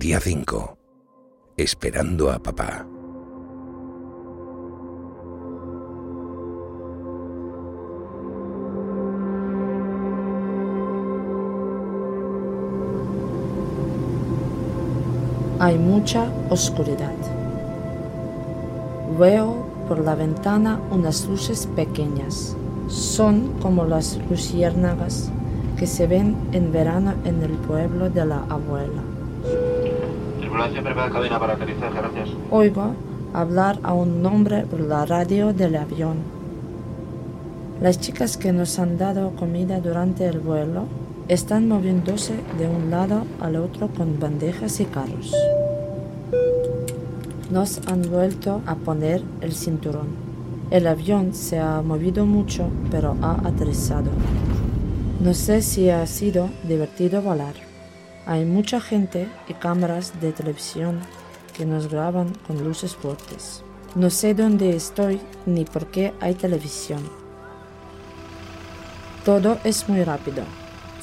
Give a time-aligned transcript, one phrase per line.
[0.00, 0.78] Día 5.
[1.58, 2.86] Esperando a papá.
[15.58, 17.12] Hay mucha oscuridad.
[19.18, 22.56] Veo por la ventana unas luces pequeñas.
[22.88, 25.30] Son como las luciérnagas
[25.76, 29.19] que se ven en verano en el pueblo de la abuela.
[30.68, 32.28] Tripulación, cabina para aterrizaje, gracias.
[32.50, 32.94] Oigo
[33.32, 36.18] hablar a un hombre por la radio del avión.
[37.80, 40.84] Las chicas que nos han dado comida durante el vuelo
[41.28, 45.32] están moviéndose de un lado al otro con bandejas y carros.
[47.50, 50.08] Nos han vuelto a poner el cinturón.
[50.70, 54.10] El avión se ha movido mucho, pero ha aterrizado.
[55.20, 57.69] No sé si ha sido divertido volar.
[58.30, 61.00] Hay mucha gente y cámaras de televisión
[61.52, 63.64] que nos graban con luces fuertes.
[63.96, 67.02] No sé dónde estoy ni por qué hay televisión.
[69.24, 70.44] Todo es muy rápido.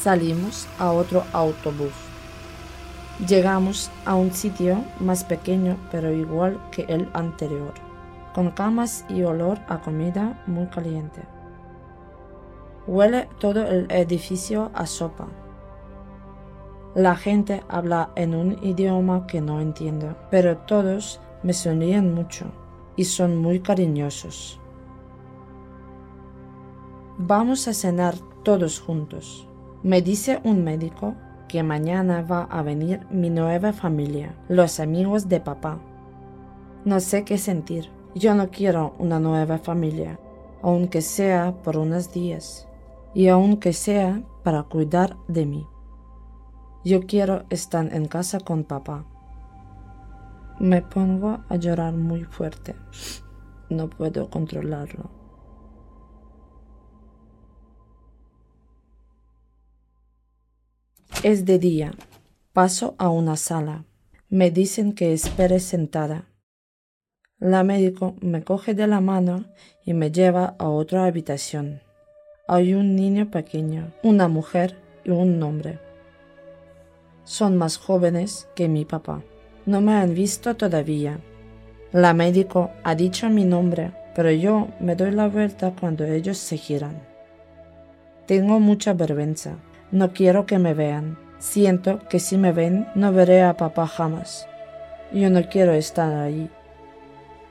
[0.00, 1.90] Salimos a otro autobús.
[3.26, 7.74] Llegamos a un sitio más pequeño pero igual que el anterior,
[8.32, 11.22] con camas y olor a comida muy caliente.
[12.86, 15.26] Huele todo el edificio a sopa.
[16.98, 22.46] La gente habla en un idioma que no entiendo, pero todos me sonríen mucho
[22.96, 24.58] y son muy cariñosos.
[27.16, 29.46] Vamos a cenar todos juntos.
[29.84, 31.14] Me dice un médico
[31.46, 35.78] que mañana va a venir mi nueva familia, los amigos de papá.
[36.84, 37.92] No sé qué sentir.
[38.16, 40.18] Yo no quiero una nueva familia,
[40.62, 42.66] aunque sea por unos días,
[43.14, 45.66] y aunque sea para cuidar de mí.
[46.84, 49.04] Yo quiero estar en casa con papá.
[50.60, 52.74] Me pongo a llorar muy fuerte.
[53.68, 55.10] No puedo controlarlo.
[61.24, 61.92] Es de día.
[62.52, 63.84] Paso a una sala.
[64.28, 66.26] Me dicen que espere sentada.
[67.38, 69.44] La médico me coge de la mano
[69.84, 71.80] y me lleva a otra habitación.
[72.46, 75.87] Hay un niño pequeño, una mujer y un hombre.
[77.28, 79.20] Son más jóvenes que mi papá.
[79.66, 81.20] No me han visto todavía.
[81.92, 86.56] La médico ha dicho mi nombre, pero yo me doy la vuelta cuando ellos se
[86.56, 87.02] giran.
[88.24, 89.56] Tengo mucha vergüenza.
[89.92, 91.18] No quiero que me vean.
[91.38, 94.48] Siento que si me ven no veré a papá jamás.
[95.12, 96.48] Yo no quiero estar allí.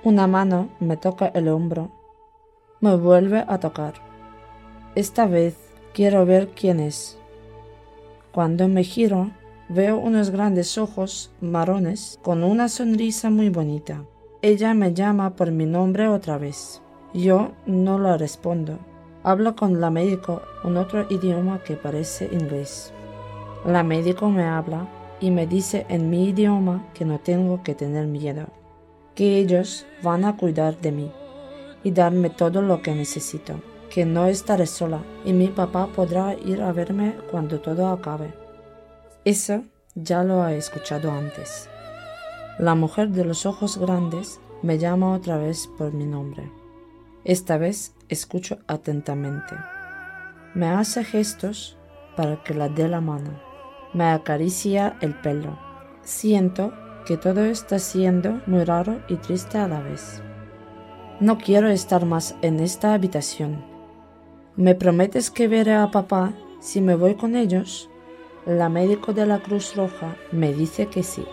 [0.03, 1.91] Una mano me toca el hombro.
[2.81, 3.93] Me vuelve a tocar.
[4.95, 5.55] Esta vez
[5.93, 7.19] quiero ver quién es.
[8.31, 9.29] Cuando me giro,
[9.69, 14.03] veo unos grandes ojos marrones con una sonrisa muy bonita.
[14.41, 16.81] Ella me llama por mi nombre otra vez.
[17.13, 18.79] Yo no la respondo.
[19.23, 22.93] Hablo con la médico en otro idioma que parece inglés.
[23.65, 24.87] La médico me habla
[25.19, 28.47] y me dice en mi idioma que no tengo que tener miedo,
[29.15, 31.11] que ellos van a cuidar de mí
[31.83, 33.55] y darme todo lo que necesito,
[33.89, 38.46] que no estaré sola y mi papá podrá ir a verme cuando todo acabe.
[39.27, 41.69] Eso ya lo he escuchado antes.
[42.59, 46.49] La mujer de los ojos grandes me llama otra vez por mi nombre.
[47.25, 49.53] Esta vez escucho atentamente.
[50.53, 51.75] Me hace gestos
[52.15, 53.37] para que la dé la mano.
[53.93, 55.59] Me acaricia el pelo.
[56.03, 56.71] Siento
[57.05, 60.21] que todo está siendo muy raro y triste a la vez.
[61.19, 63.61] No quiero estar más en esta habitación.
[64.55, 67.89] ¿Me prometes que veré a papá si me voy con ellos?
[68.47, 71.25] La médico de la Cruz Roja me dice que sí,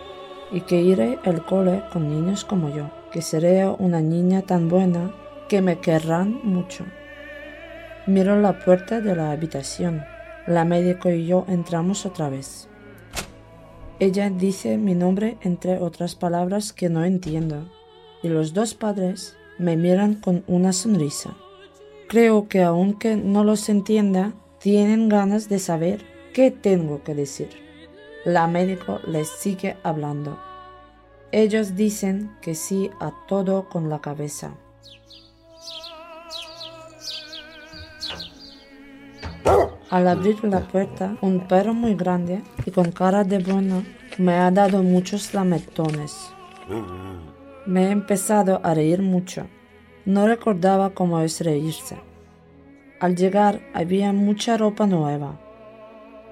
[0.51, 5.15] y que iré al cole con niños como yo, que seré una niña tan buena
[5.49, 6.85] que me querrán mucho.
[8.09, 10.03] Miro la puerta de la habitación.
[10.49, 12.69] La médico y yo entramos otra vez.
[14.01, 17.71] Ella dice mi nombre entre otras palabras que no entiendo,
[18.25, 21.37] y los dos padres me miran con una sonrisa.
[22.09, 27.49] Creo que aunque no los entienda, tienen ganas de saber qué tengo que decir.
[28.25, 30.39] La médico les sigue hablando.
[31.31, 34.57] Ellos dicen que sí a todo con la cabeza.
[39.91, 43.85] Al abrir la puerta, un perro muy grande y con cara de bueno
[44.19, 46.33] me ha dado muchos lametones.
[47.65, 49.47] Me he empezado a reír mucho.
[50.05, 51.97] No recordaba cómo es reírse.
[52.99, 55.44] Al llegar había mucha ropa nueva.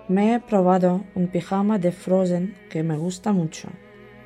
[0.09, 3.69] Me he probado un pijama de Frozen que me gusta mucho.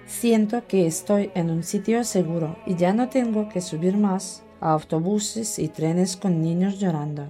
[0.06, 4.73] Siento que estoy en un sitio seguro y ya no tengo que subir más a
[4.73, 7.26] autobuses y trenes con niños llorando.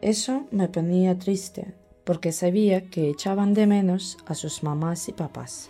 [0.00, 1.74] Eso me ponía triste,
[2.04, 5.68] porque sabía que echaban de menos a sus mamás y papás.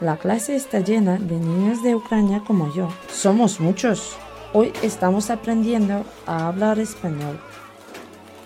[0.00, 2.88] La clase está llena de niños de Ucrania como yo.
[3.08, 4.16] Somos muchos.
[4.52, 7.38] Hoy estamos aprendiendo a hablar español.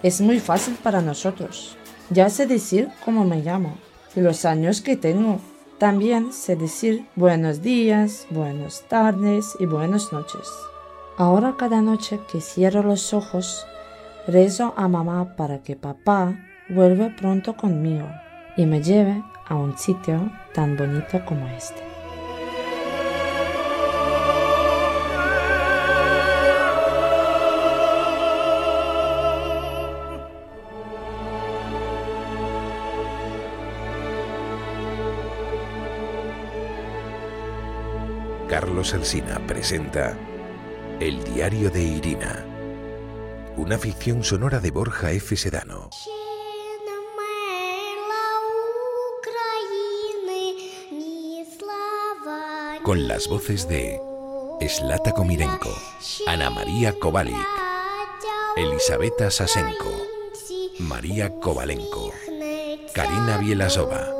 [0.06, 1.76] Es muy fácil para nosotros.
[2.10, 3.76] Ya sé decir cómo me llamo
[4.14, 5.40] y los años que tengo.
[5.78, 10.48] También sé decir buenos días, buenas tardes y buenas noches.
[11.16, 13.66] Ahora cada noche que cierro los ojos,
[14.28, 16.38] rezo a mamá para que papá
[16.68, 18.06] vuelva pronto conmigo
[18.56, 21.95] y me lleve a un sitio tan bonito como este.
[38.58, 40.16] Carlos Alsina presenta
[40.98, 42.42] El diario de Irina,
[43.58, 45.36] una ficción sonora de Borja F.
[45.36, 45.90] Sedano.
[52.82, 54.00] Con las voces de
[54.66, 55.76] Slata Komirenko,
[56.26, 57.36] Ana María Kovalik,
[58.56, 59.92] Elisabetta Sasenko,
[60.78, 62.10] María Kovalenko,
[62.94, 64.14] Karina Bielasova.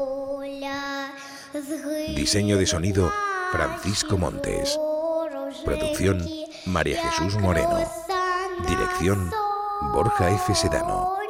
[2.14, 3.10] Diseño de sonido
[3.52, 4.78] Francisco Montes.
[5.64, 6.26] Producción
[6.66, 7.78] María Jesús Moreno.
[8.68, 9.30] Dirección
[9.92, 10.54] Borja F.
[10.54, 11.25] Sedano.